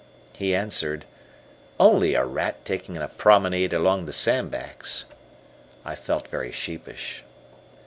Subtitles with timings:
[0.35, 1.05] He answered,
[1.79, 5.05] "Only a rat taking a promenade along the sandbags."
[5.85, 7.23] I felt very sheepish.